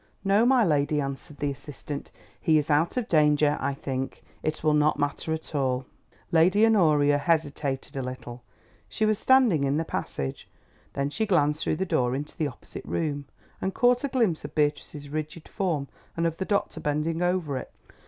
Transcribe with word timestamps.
"No, 0.23 0.47
my 0.47 0.65
lady," 0.65 0.99
answered 0.99 1.37
the 1.37 1.51
assistant, 1.51 2.09
"he 2.41 2.57
is 2.57 2.71
out 2.71 2.97
of 2.97 3.07
danger, 3.07 3.59
I 3.61 3.75
think; 3.75 4.23
it 4.41 4.63
will 4.63 4.73
not 4.73 4.97
matter 4.97 5.31
at 5.31 5.53
all." 5.53 5.85
Lady 6.31 6.65
Honoria 6.65 7.19
hesitated 7.19 7.95
a 7.95 8.01
little; 8.01 8.41
she 8.89 9.05
was 9.05 9.19
standing 9.19 9.63
in 9.63 9.77
the 9.77 9.85
passage. 9.85 10.49
Then 10.93 11.11
she 11.11 11.27
glanced 11.27 11.63
through 11.63 11.75
the 11.75 11.85
door 11.85 12.15
into 12.15 12.35
the 12.35 12.47
opposite 12.47 12.85
room, 12.85 13.25
and 13.61 13.75
caught 13.75 14.03
a 14.03 14.07
glimpse 14.07 14.43
of 14.43 14.55
Beatrice's 14.55 15.09
rigid 15.09 15.47
form 15.47 15.87
and 16.17 16.25
of 16.25 16.37
the 16.37 16.45
doctor 16.45 16.79
bending 16.79 17.21
over 17.21 17.55
it. 17.57 17.71